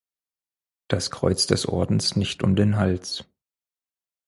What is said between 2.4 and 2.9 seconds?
um den